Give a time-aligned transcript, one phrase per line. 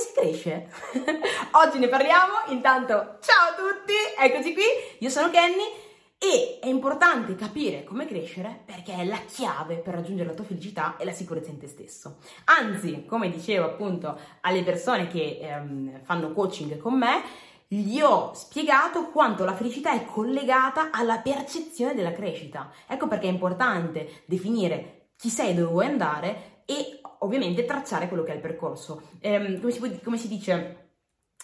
[0.00, 0.68] si cresce?
[1.52, 4.62] Oggi ne parliamo, intanto ciao a tutti, eccoci qui,
[4.98, 10.30] io sono Kenny e è importante capire come crescere perché è la chiave per raggiungere
[10.30, 12.16] la tua felicità e la sicurezza in te stesso.
[12.44, 17.22] Anzi, come dicevo appunto alle persone che ehm, fanno coaching con me,
[17.68, 22.72] gli ho spiegato quanto la felicità è collegata alla percezione della crescita.
[22.86, 28.22] Ecco perché è importante definire chi sei e dove vuoi andare e ovviamente tracciare quello
[28.22, 29.10] che è il percorso.
[29.20, 30.90] Ehm, come, si, come, si, dice?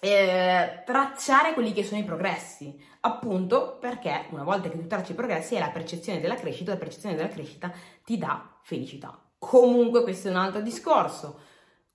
[0.00, 5.14] Eh, tracciare quelli che sono i progressi, appunto perché una volta che tu tracci i
[5.14, 7.72] progressi è la percezione della crescita, la percezione della crescita
[8.04, 9.18] ti dà felicità.
[9.38, 11.40] Comunque questo è un altro discorso.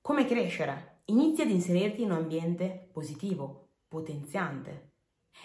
[0.00, 1.00] Come crescere?
[1.06, 4.90] Inizia ad inserirti in un ambiente positivo, potenziante.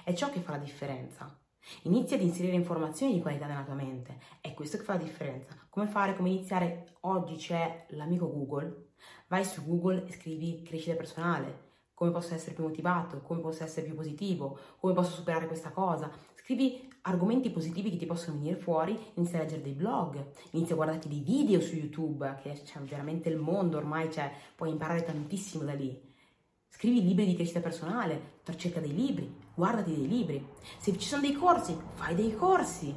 [0.04, 1.40] È ciò che fa la differenza.
[1.84, 4.18] Inizia ad inserire informazioni di qualità nella tua mente.
[4.42, 5.56] È questo che fa la differenza.
[5.70, 6.96] Come fare, come iniziare?
[7.02, 8.92] Oggi c'è l'amico Google.
[9.28, 11.66] Vai su Google e scrivi crescita personale.
[11.94, 13.22] Come posso essere più motivato?
[13.22, 14.58] Come posso essere più positivo?
[14.80, 16.12] Come posso superare questa cosa?
[16.36, 20.78] Scrivi argomenti positivi che ti possono venire fuori, inizia a leggere dei blog, inizia a
[20.78, 25.64] guardarti dei video su YouTube, che c'è veramente il mondo ormai, cioè, puoi imparare tantissimo
[25.64, 26.07] da lì.
[26.78, 30.46] Scrivi libri di crescita personale, cerca dei libri, guardati dei libri.
[30.78, 32.96] Se ci sono dei corsi, fai dei corsi.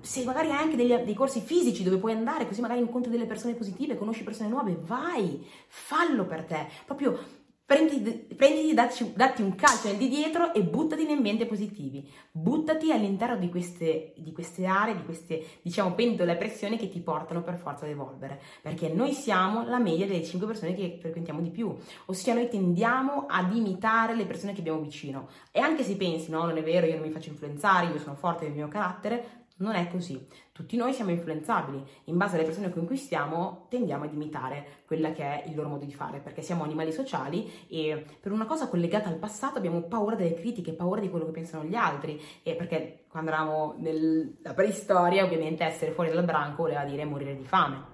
[0.00, 3.26] Se magari hai anche degli, dei corsi fisici dove puoi andare, così magari incontri delle
[3.26, 6.68] persone positive, conosci persone nuove, vai, fallo per te.
[6.86, 7.18] Proprio
[7.66, 12.06] Prenditi, prenditi datti, datti, un calcio nel di dietro e buttati in ambienti positivi.
[12.30, 17.00] Buttati all'interno di queste, di queste aree, di queste, diciamo, pendole a pressione che ti
[17.00, 18.38] portano per forza ad evolvere.
[18.60, 21.74] Perché noi siamo la media delle 5 persone che frequentiamo di più.
[22.04, 25.28] Ossia, noi tendiamo ad imitare le persone che abbiamo vicino.
[25.50, 28.14] E anche se pensi, no, non è vero, io non mi faccio influenzare, io sono
[28.14, 30.26] forte nel mio carattere, non è così.
[30.52, 31.84] Tutti noi siamo influenzabili.
[32.04, 35.68] In base alle persone con cui stiamo, tendiamo ad imitare quella che è il loro
[35.68, 39.82] modo di fare, perché siamo animali sociali e per una cosa collegata al passato abbiamo
[39.82, 42.20] paura delle critiche, paura di quello che pensano gli altri.
[42.42, 47.44] E perché quando eravamo nella preistoria, ovviamente essere fuori dal branco voleva dire morire di
[47.44, 47.92] fame.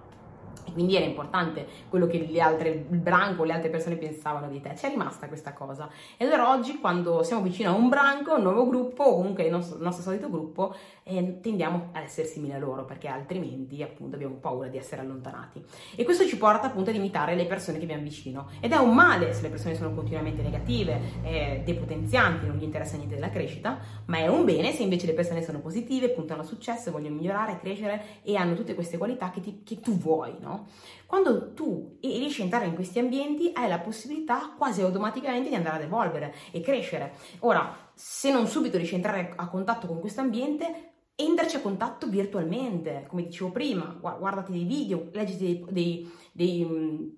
[0.71, 4.61] E quindi era importante quello che le altre, il branco, le altre persone pensavano di
[4.61, 4.73] te.
[4.73, 5.89] C'è rimasta questa cosa.
[6.15, 9.51] E allora oggi, quando siamo vicino a un branco, un nuovo gruppo, o comunque il
[9.51, 10.73] nostro, il nostro solito gruppo,
[11.03, 15.61] eh, tendiamo ad essere simili a loro, perché altrimenti appunto abbiamo paura di essere allontanati.
[15.95, 18.47] E questo ci porta appunto ad imitare le persone che abbiamo vicino.
[18.59, 22.95] Ed è un male se le persone sono continuamente negative, eh, depotenzianti, non gli interessa
[22.95, 26.45] niente della crescita, ma è un bene se invece le persone sono positive, puntano a
[26.45, 30.60] successo, vogliono migliorare, crescere e hanno tutte queste qualità che, ti, che tu vuoi, no?
[31.05, 35.77] Quando tu riesci a entrare in questi ambienti hai la possibilità quasi automaticamente di andare
[35.77, 37.13] ad evolvere e crescere.
[37.39, 42.07] Ora, se non subito riesci a entrare a contatto con questo ambiente, entraci a contatto
[42.07, 47.17] virtualmente, come dicevo prima, guardati dei video, leggiti dei, dei, dei,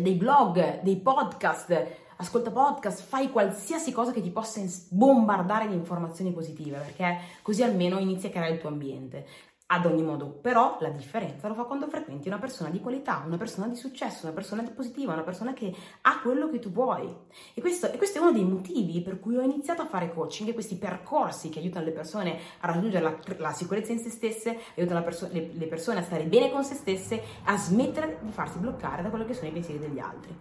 [0.00, 6.32] dei blog, dei podcast, ascolta podcast, fai qualsiasi cosa che ti possa bombardare di informazioni
[6.32, 9.26] positive, perché così almeno inizi a creare il tuo ambiente.
[9.70, 13.36] Ad ogni modo, però, la differenza lo fa quando frequenti una persona di qualità, una
[13.36, 15.70] persona di successo, una persona positiva, una persona che
[16.00, 17.14] ha quello che tu vuoi.
[17.52, 20.48] E questo, e questo è uno dei motivi per cui ho iniziato a fare coaching
[20.48, 24.58] e questi percorsi che aiutano le persone a raggiungere la, la sicurezza in se stesse,
[24.74, 28.58] aiutano perso- le, le persone a stare bene con se stesse, a smettere di farsi
[28.58, 30.34] bloccare da quello che sono i pensieri degli altri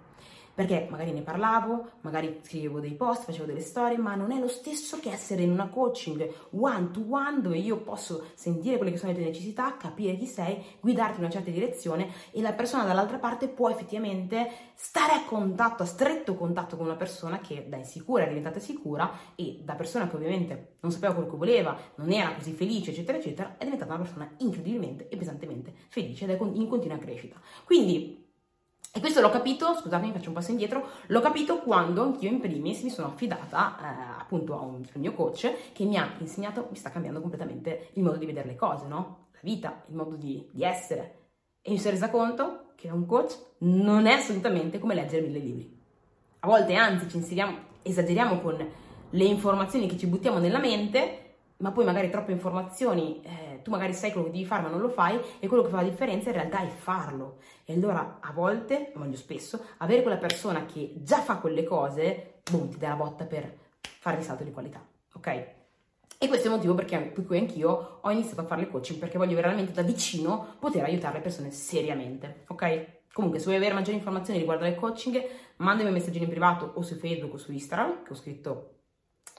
[0.57, 4.47] perché magari ne parlavo, magari scrivevo dei post, facevo delle storie, ma non è lo
[4.47, 8.97] stesso che essere in una coaching one to one dove io posso sentire quelle che
[8.97, 12.85] sono le tue necessità, capire chi sei, guidarti in una certa direzione e la persona
[12.85, 17.77] dall'altra parte può effettivamente stare a contatto, a stretto contatto con una persona che da
[17.77, 22.11] insicura è diventata sicura e da persona che ovviamente non sapeva quello che voleva, non
[22.11, 26.37] era così felice, eccetera, eccetera, è diventata una persona incredibilmente e pesantemente felice ed è
[26.41, 27.39] in continua crescita.
[27.63, 28.25] Quindi
[28.97, 32.81] e questo l'ho capito, scusatemi, faccio un passo indietro, l'ho capito quando anch'io in primis
[32.81, 36.89] mi sono affidata eh, appunto a un, mio coach che mi ha insegnato, mi sta
[36.89, 39.27] cambiando completamente il modo di vedere le cose, no?
[39.33, 41.27] La vita, il modo di, di essere.
[41.61, 45.79] E mi sono resa conto che un coach non è assolutamente come leggere mille libri.
[46.39, 48.67] A volte anzi ci inseriamo, esageriamo con
[49.11, 51.26] le informazioni che ci buttiamo nella mente
[51.57, 54.79] ma poi magari troppe informazioni, eh, tu magari sai quello che devi fare ma non
[54.79, 57.37] lo fai e quello che fa la differenza in realtà è farlo.
[57.65, 62.41] E allora a volte, o meglio spesso, avere quella persona che già fa quelle cose,
[62.49, 65.55] boom, ti dà la botta per fare il salto di qualità, ok?
[66.19, 66.85] E questo è il motivo per
[67.25, 71.15] cui anch'io ho iniziato a fare le coaching, perché voglio veramente da vicino poter aiutare
[71.17, 72.95] le persone seriamente, ok?
[73.13, 75.23] Comunque, se vuoi avere maggiori informazioni riguardo al coaching,
[75.57, 78.76] mandami un messaggino in privato o su Facebook o su Instagram, che ho scritto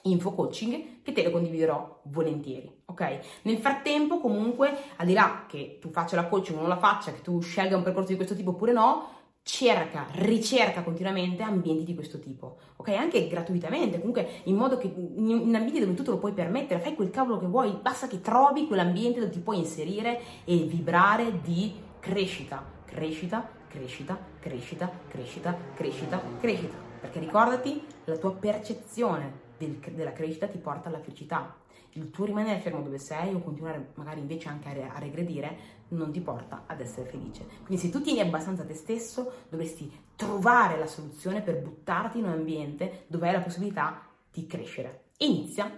[0.03, 3.19] info coaching che te lo condividerò volentieri, ok?
[3.43, 7.11] Nel frattempo comunque, al di là che tu faccia la coaching o non la faccia,
[7.11, 11.95] che tu scelga un percorso di questo tipo oppure no, cerca, ricerca continuamente ambienti di
[11.95, 12.89] questo tipo, ok?
[12.89, 16.95] Anche gratuitamente, comunque in modo che in ambienti dove tu te lo puoi permettere, fai
[16.95, 21.73] quel cavolo che vuoi, basta che trovi quell'ambiente dove ti puoi inserire e vibrare di
[21.99, 26.87] crescita, crescita, crescita, crescita, crescita, crescita, crescita.
[26.99, 31.55] Perché ricordati, la tua percezione del, della crescita ti porta alla felicità.
[31.93, 36.11] Il tuo rimanere fermo dove sei o continuare magari invece anche a, a regredire non
[36.11, 37.45] ti porta ad essere felice.
[37.65, 42.31] Quindi se tu tieni abbastanza te stesso, dovresti trovare la soluzione per buttarti in un
[42.31, 45.09] ambiente dove hai la possibilità di crescere.
[45.17, 45.71] Inizia,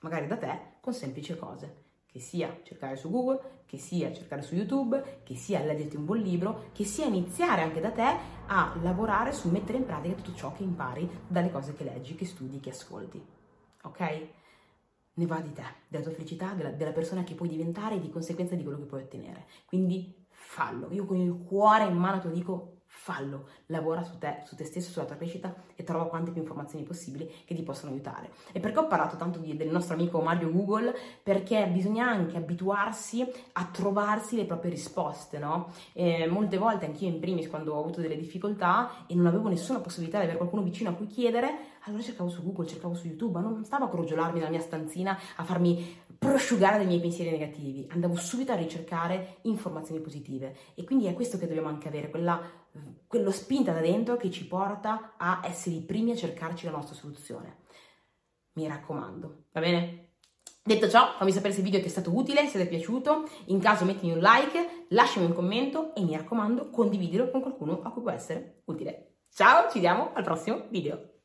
[0.00, 1.84] magari da te, con semplici cose
[2.16, 6.20] che sia cercare su Google, che sia cercare su YouTube, che sia leggerti un buon
[6.20, 8.16] libro, che sia iniziare anche da te
[8.46, 12.24] a lavorare su mettere in pratica tutto ciò che impari dalle cose che leggi, che
[12.24, 13.22] studi, che ascolti.
[13.82, 14.28] Ok?
[15.12, 18.08] Ne va di te, della tua felicità, della, della persona che puoi diventare e di
[18.08, 19.46] conseguenza di quello che puoi ottenere.
[19.66, 20.88] Quindi fallo.
[20.92, 24.64] Io con il cuore in mano te lo dico, fallo, lavora su te, su te
[24.64, 28.30] stesso, sulla tua crescita e trova quante più informazioni possibili che ti possono aiutare.
[28.52, 30.94] E perché ho parlato tanto di, del nostro amico Mario Google?
[31.22, 35.72] Perché bisogna anche abituarsi a trovarsi le proprie risposte, no?
[35.92, 39.80] E molte volte anch'io in primis quando ho avuto delle difficoltà e non avevo nessuna
[39.80, 43.38] possibilità di avere qualcuno vicino a cui chiedere, allora cercavo su Google, cercavo su YouTube,
[43.38, 47.86] ma non stavo a crogiolarmi nella mia stanzina a farmi prosciugare dei miei pensieri negativi,
[47.90, 52.40] andavo subito a ricercare informazioni positive e quindi è questo che dobbiamo anche avere, quella,
[53.06, 56.94] quello spinta da dentro che ci porta a essere i primi a cercarci la nostra
[56.94, 57.64] soluzione.
[58.52, 60.06] Mi raccomando, va bene?
[60.62, 63.28] Detto ciò, fammi sapere se il video ti è stato utile, se ti è piaciuto,
[63.46, 67.90] in caso mettimi un like, lasciami un commento e mi raccomando condividilo con qualcuno a
[67.92, 69.18] cui può essere utile.
[69.32, 71.15] Ciao, ci vediamo al prossimo video.